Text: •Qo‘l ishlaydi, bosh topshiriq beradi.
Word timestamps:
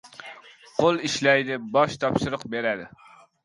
•Qo‘l 0.77 0.97
ishlaydi, 1.11 1.59
bosh 1.77 2.01
topshiriq 2.07 2.51
beradi. 2.59 2.93